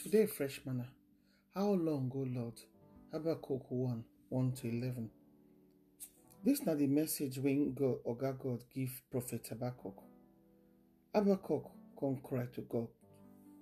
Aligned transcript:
Today, 0.00 0.26
fresh 0.26 0.60
manna. 0.64 0.86
How 1.56 1.70
long, 1.70 2.12
O 2.14 2.18
Lord? 2.18 2.54
Habakkuk 3.12 3.68
1 3.68 4.04
1 4.28 4.52
to 4.52 4.68
11. 4.68 5.10
This 6.44 6.64
na 6.64 6.74
the 6.76 6.86
message 6.86 7.38
when 7.38 7.72
God, 7.74 7.96
Oga 8.06 8.38
God 8.38 8.62
give 8.72 9.02
Prophet 9.10 9.44
Habakkuk. 9.50 10.00
Habakkuk 11.12 11.64
come 11.98 12.16
cry 12.22 12.46
to 12.54 12.60
God. 12.60 12.86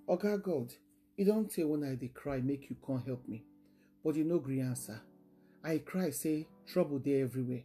Oga 0.07 0.37
God, 0.43 0.71
you 1.15 1.25
don't 1.25 1.51
say 1.51 1.63
when 1.63 1.83
I 1.83 1.95
dey 1.95 2.09
cry, 2.13 2.37
make 2.39 2.69
you 2.69 2.75
come 2.85 3.01
help 3.07 3.27
me. 3.27 3.43
But 4.05 4.15
you 4.15 4.23
no 4.23 4.37
gree 4.37 4.61
answer. 4.61 5.01
I 5.63 5.79
cry, 5.79 6.11
say, 6.11 6.45
trouble 6.67 6.99
there 6.99 7.23
everywhere. 7.23 7.63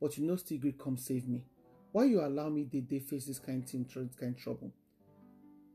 But 0.00 0.16
you 0.16 0.26
no 0.26 0.36
still 0.36 0.56
gree 0.58 0.72
come 0.82 0.96
save 0.96 1.28
me. 1.28 1.44
Why 1.92 2.04
you 2.04 2.22
allow 2.22 2.48
me 2.48 2.64
dey 2.64 2.80
dey 2.80 3.00
face 3.00 3.26
this 3.26 3.38
kind 3.38 3.68
thing, 3.68 3.84
this 3.84 4.14
kind 4.18 4.34
trouble? 4.38 4.72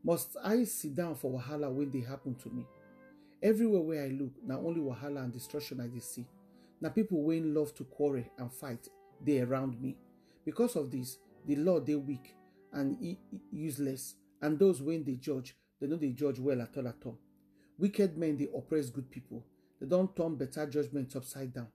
Must 0.04 0.38
I 0.44 0.64
sit 0.64 0.96
down 0.96 1.16
for 1.16 1.32
wahala 1.40 1.72
when 1.72 1.92
they 1.92 2.00
happen 2.02 2.36
to 2.36 2.50
me? 2.50 2.66
Everywhere 3.44 3.82
where 3.82 4.04
I 4.06 4.08
look, 4.10 4.32
na 4.46 4.58
only 4.58 4.80
wahala 4.82 5.24
and 5.24 5.34
destruction 5.34 5.80
I 5.82 6.00
see. 6.00 6.26
Na 6.82 6.90
people 6.90 7.22
wey 7.24 7.42
love 7.42 7.74
to 7.76 7.84
quarrel 7.84 8.24
and 8.38 8.52
fight 8.52 8.88
dey 9.24 9.42
around 9.42 9.82
me. 9.82 9.98
Because 10.46 10.76
of 10.78 10.90
this, 10.92 11.18
the 11.46 11.56
law 11.58 11.80
dey 11.80 11.96
weak 11.96 12.36
and 12.72 12.98
useless, 13.52 14.16
and 14.42 14.58
those 14.58 14.82
wey 14.82 15.00
dey 15.00 15.16
judge, 15.16 15.56
they 15.80 15.88
no 15.88 15.98
dey 15.98 16.12
judge 16.14 16.40
well 16.40 16.62
at 16.62 16.78
all 16.78 16.88
at 16.88 17.06
all. 17.06 17.18
Wicked 17.78 18.18
men 18.18 18.38
dey 18.38 18.48
oppress 18.56 18.90
good 18.90 19.10
people. 19.12 19.44
They 19.82 19.88
don 19.88 20.10
turn 20.14 20.36
better 20.36 20.66
judgment 20.66 21.16
upside 21.16 21.54
down. 21.54 21.68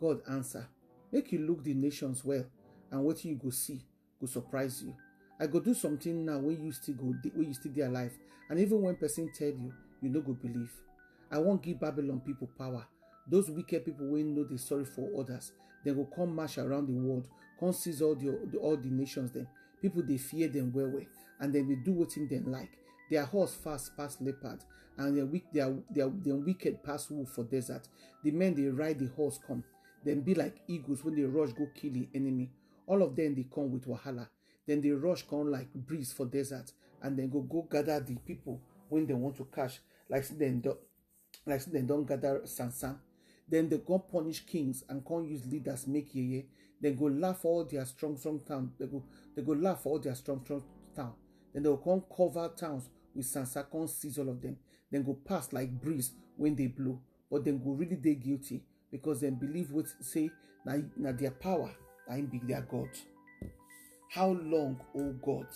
God 0.00 0.20
answer, 0.30 0.66
make 1.10 1.32
you 1.32 1.38
look 1.38 1.64
the 1.64 1.74
nations 1.74 2.22
well, 2.24 2.44
and 2.90 3.00
wetin 3.00 3.24
you 3.26 3.34
go 3.36 3.50
see 3.50 3.82
go 4.20 4.26
surprise 4.26 4.82
you. 4.82 4.94
I 5.38 5.46
go 5.46 5.60
do 5.60 5.74
something 5.74 6.24
now 6.24 6.38
when 6.38 6.64
you 6.64 6.72
still 6.72 6.94
go 6.94 7.14
when 7.34 7.48
you 7.48 7.54
still 7.54 7.72
dey 7.72 7.82
alive, 7.82 8.12
and 8.48 8.58
even 8.58 8.80
when 8.82 8.96
person 8.96 9.30
tell 9.36 9.48
you, 9.48 9.72
you 10.00 10.08
no 10.10 10.20
go 10.20 10.32
believe. 10.32 10.72
I 11.30 11.38
won't 11.38 11.62
give 11.62 11.80
Babylon 11.80 12.20
people 12.20 12.48
power. 12.58 12.86
Those 13.28 13.50
wicked 13.50 13.84
people 13.84 14.06
wey 14.08 14.22
know 14.22 14.44
dey 14.44 14.56
sorry 14.56 14.84
for 14.84 15.08
others, 15.18 15.52
They 15.84 15.92
go 15.92 16.04
come 16.04 16.34
march 16.34 16.58
around 16.58 16.88
the 16.88 16.94
world, 16.94 17.28
come 17.60 17.72
seize 17.72 18.00
all 18.02 18.14
the, 18.14 18.30
all 18.60 18.76
the 18.76 18.88
nations 18.90 19.30
dem. 19.32 19.46
People 19.82 20.02
they 20.02 20.16
fear 20.16 20.48
them 20.48 20.72
well 20.72 20.88
well, 20.88 21.04
and 21.40 21.52
dem 21.52 21.68
dey 21.68 21.76
do 21.84 21.92
wetin 21.94 22.28
dem 22.28 22.50
like. 22.50 22.78
Their 23.10 23.24
horse 23.24 23.54
fast 23.54 23.96
pass 23.96 24.20
leopard, 24.20 24.60
and 24.96 25.16
their 25.16 25.26
weak 25.26 25.44
their 25.52 25.74
their 25.90 26.08
dem 26.08 26.44
wicked 26.44 26.82
pass 26.82 27.10
wolf 27.10 27.28
for 27.30 27.44
desert. 27.44 27.88
The 28.24 28.30
men 28.30 28.54
they 28.54 28.64
ride 28.68 28.98
the 28.98 29.06
horse 29.14 29.38
come. 29.46 29.62
then 30.04 30.20
be 30.22 30.34
like 30.34 30.60
eagles 30.68 31.04
when 31.04 31.14
they 31.16 31.22
rush 31.24 31.52
go 31.52 31.66
kill 31.74 31.92
the 31.92 32.08
enemy. 32.14 32.48
All 32.86 33.02
of 33.02 33.16
them 33.16 33.34
they 33.34 33.44
come 33.52 33.72
with 33.72 33.86
wahala. 33.86 34.28
Then 34.66 34.80
they 34.80 34.90
rush 34.90 35.22
come 35.28 35.50
like 35.50 35.72
breeze 35.74 36.12
for 36.12 36.26
desert, 36.26 36.72
and 37.02 37.16
then 37.18 37.30
go 37.30 37.40
go 37.40 37.62
gather 37.70 38.00
the 38.00 38.16
people 38.16 38.60
when 38.88 39.06
they 39.06 39.14
want 39.14 39.36
to 39.36 39.44
catch, 39.54 39.80
like 40.08 40.24
say 40.24 40.34
like 41.46 41.60
say 41.60 41.70
dem 41.72 41.86
don 41.86 42.04
gather 42.04 42.40
sansan. 42.44 42.96
Then 43.48 43.68
they 43.68 43.78
go 43.78 43.98
punish 43.98 44.44
kings 44.44 44.84
and 44.88 45.04
come 45.06 45.24
use 45.24 45.46
leaders 45.46 45.86
make 45.86 46.12
yeye. 46.14 46.46
Then 46.80 46.96
go 46.96 47.06
laugh 47.06 47.44
all 47.44 47.64
their 47.64 47.84
strong 47.86 48.16
strong 48.16 48.40
town. 48.40 48.72
They 48.78 48.86
go 48.86 49.04
they 49.34 49.42
go 49.42 49.52
laugh 49.52 49.86
all 49.86 49.98
their 49.98 50.14
strong 50.14 50.42
strong 50.44 50.62
town. 50.94 51.12
Then 51.52 51.62
they 51.62 51.68
will 51.68 51.76
come 51.78 52.02
cover 52.14 52.50
towns 52.56 52.88
with 53.14 53.24
sansa, 53.26 53.70
come 53.70 53.86
seize 53.86 54.18
all 54.18 54.28
of 54.28 54.40
them. 54.42 54.56
Then 54.90 55.04
go 55.04 55.14
pass 55.14 55.52
like 55.52 55.70
breeze 55.80 56.12
when 56.36 56.54
they 56.56 56.66
blow. 56.66 57.00
But 57.30 57.44
then 57.44 57.62
go 57.62 57.70
really 57.70 57.96
dey 57.96 58.14
guilty 58.16 58.62
because 58.90 59.20
them 59.20 59.36
believe 59.36 59.70
what 59.70 59.86
say 60.00 60.30
na 60.64 60.74
na 60.96 61.12
their 61.12 61.30
power 61.30 61.70
na 62.08 62.16
him 62.16 62.26
be 62.26 62.40
their 62.44 62.62
God. 62.62 62.88
How 64.08 64.28
long, 64.28 64.80
oh 64.96 65.12
God? 65.24 65.46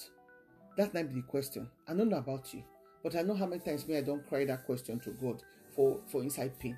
That 0.76 0.92
might 0.92 1.08
be 1.08 1.20
the 1.20 1.26
question. 1.26 1.68
I 1.88 1.94
don't 1.94 2.08
know 2.08 2.18
about 2.18 2.52
you, 2.52 2.62
but 3.02 3.16
I 3.16 3.22
know 3.22 3.34
how 3.34 3.46
many 3.46 3.60
times 3.60 3.86
me 3.86 3.96
I 3.96 4.02
don't 4.02 4.26
cry 4.28 4.44
that 4.44 4.66
question 4.66 4.98
to 5.00 5.10
God 5.10 5.42
for, 5.74 6.00
for 6.06 6.22
inside 6.22 6.58
pain. 6.58 6.76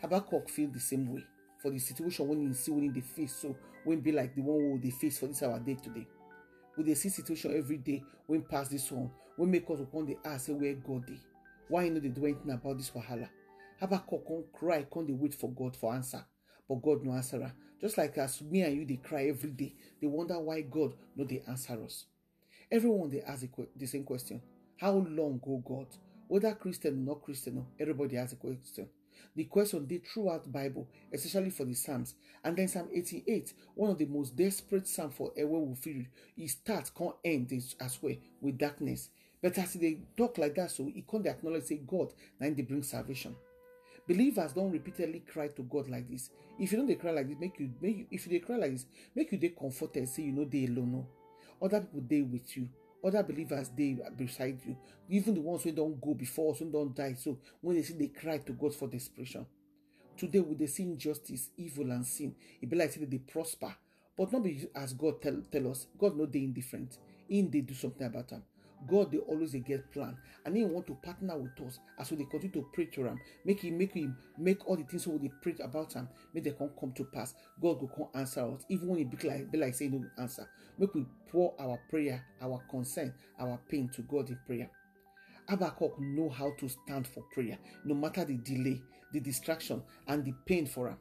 Habakkuk 0.00 0.48
feel 0.48 0.70
the 0.70 0.80
same 0.80 1.12
way 1.12 1.24
for 1.62 1.70
the 1.70 1.78
situation 1.78 2.28
when 2.28 2.42
you 2.42 2.52
see 2.52 2.70
when 2.72 2.92
they 2.92 3.00
face 3.00 3.34
so 3.36 3.56
when 3.84 4.00
be 4.00 4.12
like 4.12 4.34
the 4.34 4.42
one 4.42 4.72
we 4.72 4.78
they 4.78 4.90
face 4.90 5.18
for 5.18 5.26
this 5.26 5.42
our 5.42 5.58
day 5.58 5.74
today. 5.74 6.06
We 6.76 6.84
they 6.84 6.94
see 6.94 7.08
situation 7.08 7.56
every 7.56 7.78
day 7.78 8.02
when 8.26 8.42
pass 8.42 8.68
this 8.68 8.90
one, 8.90 9.10
when 9.36 9.50
make 9.50 9.68
us 9.70 9.80
upon 9.80 10.06
the 10.06 10.16
ask 10.24 10.46
say 10.46 10.52
where 10.52 10.74
God 10.74 11.06
dey. 11.06 11.18
Why 11.68 11.84
you 11.84 11.90
know 11.92 12.00
they 12.00 12.08
do 12.08 12.24
anything 12.26 12.50
about 12.50 12.76
this 12.76 12.90
wahala? 12.90 13.28
Habakkuk 13.80 14.26
come 14.26 14.44
cry, 14.52 14.86
come 14.92 15.06
they 15.06 15.12
wait 15.12 15.34
for 15.34 15.50
God 15.50 15.76
for 15.76 15.94
answer. 15.94 16.24
But 16.68 16.82
God 16.82 17.04
no 17.04 17.12
answer 17.12 17.40
her. 17.40 17.52
Just 17.80 17.98
like 17.98 18.16
as 18.18 18.40
me 18.40 18.62
and 18.62 18.74
you 18.76 18.86
they 18.86 18.96
cry 18.96 19.26
every 19.26 19.50
day, 19.50 19.74
they 20.00 20.06
wonder 20.06 20.38
why 20.40 20.62
God 20.62 20.94
no 21.16 21.24
they 21.24 21.42
answer 21.46 21.82
us. 21.84 22.06
Everyone 22.70 23.10
they 23.10 23.20
ask 23.20 23.46
the, 23.76 23.86
same 23.86 24.04
question. 24.04 24.40
How 24.78 24.92
long, 24.92 25.40
oh 25.46 25.62
God? 25.64 25.86
Whether 26.26 26.54
Christian 26.54 26.94
or 26.94 27.14
not 27.14 27.22
Christian, 27.22 27.58
oh, 27.58 27.66
everybody 27.78 28.16
asks 28.16 28.32
a 28.32 28.36
question. 28.36 28.88
The 29.36 29.44
question 29.44 29.86
they 29.86 29.98
throughout 29.98 30.50
Bible, 30.50 30.88
especially 31.12 31.50
for 31.50 31.64
the 31.64 31.74
Psalms. 31.74 32.14
And 32.42 32.56
then 32.56 32.68
Psalm 32.68 32.88
88, 32.92 33.52
one 33.74 33.90
of 33.90 33.98
the 33.98 34.06
most 34.06 34.34
desperate 34.34 34.88
Psalm 34.88 35.10
for 35.10 35.32
ever 35.36 35.58
we 35.58 35.74
feel 35.74 36.04
it 36.36 36.50
starts, 36.50 36.90
can't 36.90 37.14
end 37.24 37.52
as 37.80 37.98
well 38.02 38.14
with 38.40 38.58
darkness. 38.58 39.10
But 39.42 39.58
as 39.58 39.74
they 39.74 39.98
talk 40.16 40.38
like 40.38 40.54
that, 40.54 40.70
so 40.70 40.86
he 40.86 41.04
can't 41.08 41.26
acknowledge 41.26 41.64
say 41.64 41.80
God, 41.86 42.12
then 42.40 42.54
they 42.54 42.62
bring 42.62 42.82
salvation. 42.82 43.36
Believers 44.06 44.52
don't 44.52 44.70
repeatedly 44.70 45.20
cry 45.20 45.48
to 45.48 45.62
God 45.62 45.88
like 45.88 46.08
this. 46.08 46.30
If 46.58 46.72
you 46.72 46.78
don't 46.78 46.86
they 46.86 46.96
cry 46.96 47.10
like 47.10 47.28
this, 47.28 47.38
make 47.38 47.58
you 47.58 47.70
make 47.80 47.96
you 47.96 48.06
if 48.10 48.26
you 48.26 48.32
they 48.32 48.44
cry 48.44 48.56
like 48.56 48.72
this, 48.72 48.86
make 49.14 49.32
you 49.32 49.38
they 49.38 49.48
comforted, 49.48 50.08
say 50.08 50.24
you 50.24 50.32
know 50.32 50.44
they 50.44 50.66
alone. 50.66 50.92
No. 50.92 51.06
Other 51.62 51.80
people 51.80 52.02
they 52.06 52.20
with 52.22 52.56
you. 52.56 52.68
Other 53.02 53.22
believers 53.22 53.70
they 53.76 53.98
beside 54.16 54.60
you. 54.66 54.76
Even 55.08 55.34
the 55.34 55.40
ones 55.40 55.62
who 55.62 55.72
don't 55.72 56.00
go 56.00 56.14
before 56.14 56.52
us, 56.52 56.58
who 56.58 56.70
don't 56.70 56.94
die. 56.94 57.14
So 57.14 57.38
when 57.60 57.76
they 57.76 57.82
see 57.82 57.94
they 57.94 58.08
cry 58.08 58.38
to 58.38 58.52
God 58.52 58.74
for 58.74 58.88
desperation. 58.88 59.46
Today 60.16 60.40
with 60.40 60.58
they 60.58 60.66
see 60.66 60.84
injustice, 60.84 61.50
evil 61.56 61.90
and 61.90 62.06
sin, 62.06 62.34
it 62.60 62.68
be 62.68 62.76
like 62.76 62.92
say 62.92 63.04
they 63.04 63.18
prosper. 63.18 63.74
But 64.16 64.32
not 64.32 64.44
be 64.44 64.68
as 64.76 64.92
God 64.92 65.20
tell, 65.20 65.42
tell 65.50 65.70
us. 65.70 65.86
God 65.98 66.16
know 66.16 66.26
they 66.26 66.40
indifferent. 66.40 66.98
In 67.28 67.50
they 67.50 67.62
do 67.62 67.74
something 67.74 68.06
about 68.06 68.28
them. 68.28 68.42
God 68.88 69.12
they 69.12 69.18
always 69.18 69.52
they 69.52 69.60
get 69.60 69.90
plan 69.92 70.16
and 70.44 70.56
He 70.56 70.64
want 70.64 70.86
to 70.88 70.94
partner 70.94 71.36
with 71.36 71.60
us 71.66 71.78
as 71.98 72.10
we 72.10 72.18
they 72.18 72.24
continue 72.24 72.52
to 72.62 72.68
pray 72.72 72.86
to 72.86 73.06
Him. 73.06 73.20
Make 73.44 73.60
Him 73.60 73.78
make 73.78 73.92
Him 73.92 74.16
make 74.38 74.66
all 74.68 74.76
the 74.76 74.84
things 74.84 75.06
we 75.06 75.18
they 75.18 75.32
pray 75.42 75.54
about 75.62 75.92
Him. 75.94 76.08
Make 76.32 76.44
they 76.44 76.52
come 76.52 76.70
come 76.78 76.92
to 76.92 77.04
pass. 77.04 77.34
God 77.60 77.80
will 77.80 77.88
come 77.88 78.08
answer 78.14 78.40
us 78.40 78.64
even 78.68 78.88
when 78.88 79.00
it 79.00 79.10
be 79.10 79.28
like 79.28 79.50
be 79.50 79.58
like 79.58 79.74
saying 79.74 79.92
no 79.92 80.22
answer. 80.22 80.48
Make 80.78 80.94
we 80.94 81.06
pour 81.30 81.54
our 81.58 81.78
prayer, 81.90 82.24
our 82.40 82.62
concern, 82.70 83.14
our 83.38 83.58
pain 83.68 83.88
to 83.94 84.02
God 84.02 84.28
in 84.30 84.38
prayer. 84.46 84.70
Habakkuk 85.48 86.00
know 86.00 86.28
how 86.30 86.52
to 86.58 86.68
stand 86.68 87.06
for 87.06 87.22
prayer, 87.32 87.58
no 87.84 87.94
matter 87.94 88.24
the 88.24 88.38
delay, 88.38 88.82
the 89.12 89.20
distraction, 89.20 89.82
and 90.08 90.24
the 90.24 90.32
pain 90.46 90.66
for 90.66 90.88
him. 90.88 90.96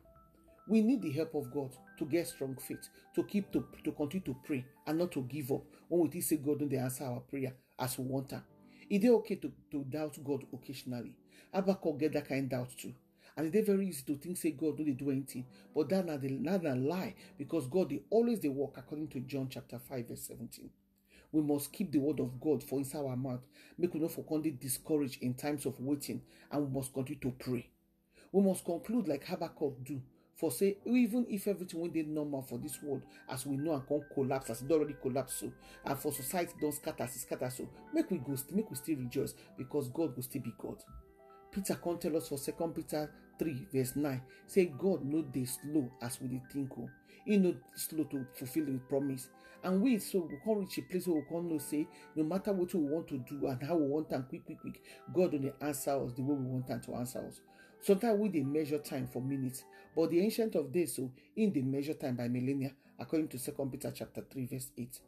We 0.67 0.81
need 0.81 1.01
the 1.01 1.11
help 1.11 1.35
of 1.35 1.51
God 1.51 1.75
to 1.97 2.05
get 2.05 2.27
strong 2.27 2.55
faith, 2.55 2.89
to 3.15 3.23
keep 3.23 3.51
to, 3.51 3.65
to 3.83 3.91
continue 3.91 4.25
to 4.25 4.35
pray 4.43 4.65
and 4.87 4.97
not 4.99 5.11
to 5.11 5.21
give 5.23 5.51
up 5.51 5.63
when 5.87 6.01
we 6.01 6.09
think 6.09 6.23
say 6.23 6.37
God 6.37 6.59
don't 6.59 6.73
answer 6.73 7.05
our 7.05 7.19
prayer 7.19 7.53
as 7.79 7.97
we 7.97 8.05
want 8.05 8.31
her. 8.31 8.43
It 8.89 9.03
is 9.03 9.09
okay 9.11 9.35
to, 9.35 9.51
to 9.71 9.83
doubt 9.83 10.17
God 10.23 10.45
occasionally. 10.53 11.13
Habakkuk 11.53 11.99
get 11.99 12.13
that 12.13 12.27
kind 12.27 12.45
of 12.45 12.49
doubt 12.49 12.77
too. 12.77 12.93
And 13.35 13.53
it's 13.53 13.67
very 13.67 13.87
easy 13.87 14.03
to 14.05 14.17
think 14.17 14.37
say 14.37 14.51
God 14.51 14.77
don't 14.77 14.97
do 14.97 15.09
anything, 15.09 15.45
but 15.73 15.89
that 15.89 16.21
the 16.21 16.29
not 16.29 16.65
a 16.65 16.75
lie 16.75 17.15
because 17.37 17.67
God 17.67 17.89
they 17.89 18.01
always 18.09 18.39
they 18.39 18.49
work 18.49 18.73
according 18.77 19.07
to 19.09 19.19
John 19.21 19.47
chapter 19.49 19.79
5 19.79 20.07
verse 20.07 20.27
17. 20.27 20.69
We 21.31 21.41
must 21.41 21.73
keep 21.73 21.91
the 21.91 21.97
word 21.97 22.19
of 22.19 22.39
God 22.39 22.63
for 22.63 22.77
inside 22.77 23.05
our 23.05 23.17
mouth. 23.17 23.41
Make 23.77 23.95
we 23.95 23.99
not 23.99 24.11
for 24.11 24.23
discouraged 24.59 25.23
in 25.23 25.33
times 25.33 25.65
of 25.65 25.79
waiting, 25.79 26.21
and 26.51 26.67
we 26.67 26.79
must 26.79 26.93
continue 26.93 27.19
to 27.21 27.31
pray. 27.31 27.67
We 28.31 28.43
must 28.43 28.63
conclude 28.63 29.07
like 29.07 29.25
Habakkuk 29.25 29.83
do. 29.83 29.99
For 30.35 30.51
say, 30.51 30.77
even 30.85 31.25
if 31.29 31.47
everything 31.47 31.79
went 31.79 31.93
dey 31.93 32.03
normal 32.03 32.41
for 32.41 32.57
this 32.57 32.81
world, 32.81 33.03
as 33.29 33.45
we 33.45 33.55
know 33.55 33.73
and 33.73 33.87
can 33.87 34.03
collapse, 34.13 34.49
as 34.49 34.61
it 34.61 34.67
don 34.67 34.79
already 34.79 34.95
collapse 35.01 35.35
so, 35.35 35.51
and 35.85 35.97
for 35.99 36.11
society 36.11 36.53
don 36.59 36.71
scatter, 36.71 37.03
as 37.03 37.15
e 37.15 37.19
scatter 37.19 37.49
so, 37.49 37.69
make 37.93 38.09
we 38.09 38.17
go, 38.17 38.35
make 38.51 38.69
we 38.69 38.75
still 38.75 38.97
rejoice 38.97 39.35
because 39.57 39.89
God 39.89 40.15
will 40.15 40.23
still 40.23 40.41
be 40.41 40.53
God. 40.57 40.77
Peter 41.51 41.75
come 41.75 41.99
tell 41.99 42.17
us 42.17 42.29
for 42.29 42.37
2 42.39 42.51
Peter 42.75 43.11
3 43.37 43.67
verse 43.71 43.95
9 43.95 44.21
say 44.47 44.65
God 44.65 45.05
no 45.05 45.21
dey 45.21 45.45
slow 45.45 45.89
as 46.01 46.19
we 46.19 46.27
dey 46.29 46.41
think 46.51 46.71
o. 46.79 46.89
He 47.25 47.37
no 47.37 47.55
slow 47.75 48.03
to 48.05 48.25
fulfill 48.35 48.65
his 48.65 48.79
promise. 48.89 49.29
And 49.63 49.81
we 49.81 49.97
so 49.99 50.27
we 50.29 50.37
come 50.43 50.59
reach 50.59 50.77
a 50.79 50.81
place 50.81 51.07
where 51.07 51.17
we 51.21 51.25
come 51.29 51.47
know 51.47 51.57
say 51.59 51.87
no 52.15 52.23
matter 52.23 52.51
what 52.51 52.73
we 52.73 52.81
want 52.81 53.07
to 53.09 53.17
do 53.19 53.47
and 53.47 53.61
how 53.63 53.75
we 53.75 53.85
want 53.87 54.11
am 54.11 54.23
quick 54.23 54.45
quick 54.45 54.59
quick, 54.59 54.81
God 55.13 55.31
don 55.31 55.41
dey 55.41 55.53
answer 55.61 55.91
us 56.03 56.11
the 56.13 56.23
way 56.23 56.35
we 56.35 56.43
want 56.45 56.69
am 56.71 56.81
to 56.81 56.95
answer 56.95 57.19
us. 57.19 57.39
Sometimes 57.83 58.17
we 58.17 58.29
dey 58.29 58.43
measure 58.43 58.77
time 58.77 59.07
for 59.11 59.21
minutes, 59.21 59.65
but 59.93 60.09
the 60.09 60.21
ancient 60.21 60.55
of 60.55 60.71
days 60.71 60.95
so 60.95 61.11
in 61.35 61.51
dey 61.51 61.61
measure 61.61 61.93
time 61.93 62.15
by 62.15 62.29
millennia 62.29 62.71
according 62.97 63.27
to 63.27 63.37
2 63.37 63.51
Peter 63.69 63.91
chapter 63.93 64.21
3 64.31 64.45
verse 64.45 64.71
8. 64.77 64.99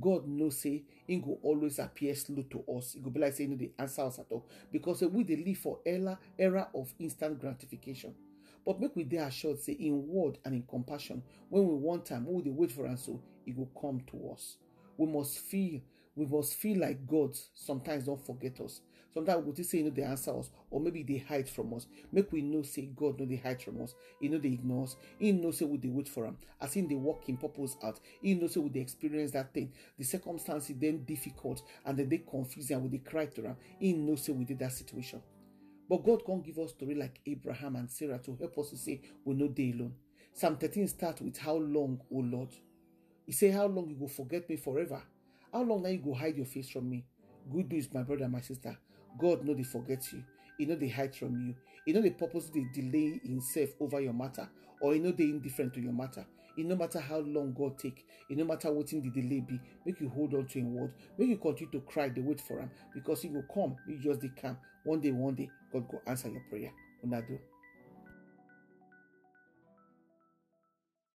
God 0.00 0.26
knows 0.26 0.58
say 0.58 0.82
he 1.06 1.18
go 1.18 1.38
always 1.44 1.78
appear 1.78 2.12
slow 2.16 2.42
to 2.50 2.64
us. 2.76 2.96
It 2.96 3.04
go 3.04 3.10
be 3.10 3.20
like 3.20 3.34
saying 3.34 3.56
dey 3.56 3.70
answer 3.78 4.02
us 4.02 4.18
at 4.18 4.26
all 4.30 4.44
because 4.72 5.00
eh, 5.04 5.06
we 5.06 5.22
dey 5.22 5.36
live 5.46 5.58
for 5.58 5.78
era 5.86 6.18
era 6.36 6.66
of 6.74 6.92
instant 6.98 7.38
gratification. 7.40 8.12
But 8.66 8.80
make 8.80 8.96
we 8.96 9.04
dey 9.04 9.18
assured 9.18 9.60
say 9.60 9.74
in 9.74 10.08
word 10.08 10.38
and 10.44 10.54
in 10.56 10.62
compassion, 10.68 11.22
when 11.50 11.68
we 11.68 11.74
want 11.76 12.04
time, 12.06 12.26
we 12.26 12.42
dey 12.42 12.50
wait 12.50 12.72
for 12.72 12.92
so, 12.96 13.20
e 13.46 13.52
go 13.52 13.68
come 13.80 14.00
to 14.10 14.30
us. 14.32 14.56
We 14.96 15.06
must 15.06 15.38
feel, 15.38 15.80
we 16.14 16.26
must 16.26 16.54
feel 16.54 16.78
like 16.80 17.06
God 17.06 17.36
sometimes 17.54 18.04
don't 18.04 18.24
forget 18.24 18.60
us. 18.60 18.80
Sometimes 19.12 19.44
we 19.44 19.52
to 19.52 19.64
say, 19.64 19.78
you 19.78 19.84
know, 19.84 19.90
they 19.90 20.02
answer 20.02 20.36
us, 20.38 20.50
or 20.70 20.80
maybe 20.80 21.02
they 21.02 21.18
hide 21.18 21.48
from 21.48 21.74
us. 21.74 21.86
Make 22.10 22.32
we 22.32 22.40
know, 22.40 22.62
say, 22.62 22.88
God, 22.96 23.20
no, 23.20 23.26
they 23.26 23.36
hide 23.36 23.62
from 23.62 23.82
us. 23.82 23.94
You 24.20 24.30
know, 24.30 24.38
they 24.38 24.48
ignore 24.48 24.84
us. 24.84 24.96
He 25.18 25.32
know, 25.32 25.50
say, 25.50 25.66
would 25.66 25.82
they 25.82 25.88
wait 25.88 26.08
for 26.08 26.24
him. 26.24 26.38
As 26.60 26.76
in, 26.76 26.88
they 26.88 26.94
walk 26.94 27.28
in 27.28 27.36
purpose 27.36 27.76
out. 27.82 28.00
He 28.22 28.34
know, 28.34 28.46
say, 28.46 28.60
would 28.60 28.72
they 28.72 28.80
experience 28.80 29.32
that 29.32 29.52
thing. 29.52 29.72
The 29.98 30.04
circumstances 30.04 30.76
then 30.78 31.04
difficult, 31.04 31.62
and 31.84 31.98
then 31.98 32.08
they 32.08 32.18
confuse 32.18 32.70
and 32.70 32.82
would 32.82 32.92
they 32.92 32.98
cry 32.98 33.26
to 33.26 33.42
him. 33.42 33.56
He 33.78 33.92
know, 33.92 34.16
say, 34.16 34.32
we 34.32 34.46
did 34.46 34.58
that 34.60 34.72
situation. 34.72 35.20
But 35.90 36.04
God 36.06 36.24
can't 36.24 36.42
give 36.44 36.58
us 36.58 36.70
story 36.70 36.94
like 36.94 37.20
Abraham 37.26 37.76
and 37.76 37.90
Sarah 37.90 38.18
to 38.20 38.36
help 38.36 38.56
us 38.58 38.70
to 38.70 38.78
say, 38.78 39.02
we 39.26 39.34
know 39.34 39.48
they 39.48 39.72
alone. 39.72 39.94
Psalm 40.32 40.56
13 40.56 40.88
starts 40.88 41.20
with, 41.20 41.36
How 41.36 41.56
long, 41.56 42.00
O 42.10 42.16
Lord? 42.16 42.48
He 43.26 43.32
say, 43.32 43.50
How 43.50 43.66
long 43.66 43.90
you 43.90 43.96
will 43.96 44.08
forget 44.08 44.48
me 44.48 44.56
forever? 44.56 45.02
How 45.52 45.62
long 45.62 45.82
now 45.82 45.90
you 45.90 45.98
go 45.98 46.14
hide 46.14 46.36
your 46.36 46.46
face 46.46 46.70
from 46.70 46.88
me? 46.88 47.04
Good 47.52 47.70
news, 47.70 47.92
my 47.92 48.02
brother, 48.02 48.24
and 48.24 48.32
my 48.32 48.40
sister. 48.40 48.76
God 49.18 49.44
know 49.44 49.52
they 49.52 49.64
forget 49.64 50.10
you. 50.12 50.24
He 50.56 50.64
know 50.64 50.76
they 50.76 50.88
hide 50.88 51.14
from 51.14 51.38
you. 51.46 51.54
He 51.84 51.92
know 51.92 52.00
they 52.00 52.10
purposely 52.10 52.66
delay 52.72 53.20
himself 53.22 53.70
over 53.80 54.00
your 54.00 54.14
matter, 54.14 54.48
or 54.80 54.94
he 54.94 54.98
know 54.98 55.12
they 55.12 55.24
indifferent 55.24 55.74
to 55.74 55.80
your 55.80 55.92
matter. 55.92 56.24
It 56.56 56.66
no 56.66 56.76
matter 56.76 57.00
how 57.00 57.18
long 57.18 57.52
God 57.52 57.78
take, 57.78 58.06
it 58.28 58.36
no 58.36 58.44
matter 58.44 58.72
what 58.72 58.92
in 58.92 59.02
the 59.02 59.10
delay 59.10 59.40
be, 59.40 59.58
make 59.84 60.00
you 60.00 60.08
hold 60.08 60.34
on 60.34 60.46
to 60.48 60.58
him 60.58 60.74
word, 60.74 60.92
make 61.18 61.28
you 61.28 61.38
continue 61.38 61.72
to 61.72 61.80
cry, 61.80 62.08
they 62.08 62.20
wait 62.20 62.40
for 62.40 62.58
him, 62.58 62.70
because 62.94 63.22
he 63.22 63.28
will 63.28 63.44
come, 63.52 63.76
he 63.86 63.96
just 63.96 64.20
they 64.20 64.30
come. 64.40 64.58
One 64.84 65.00
day, 65.00 65.12
one 65.12 65.34
day, 65.34 65.50
God 65.72 65.88
go 65.88 66.00
answer 66.06 66.28
your 66.28 66.42
prayer. 66.50 66.70
Unado. 67.04 67.38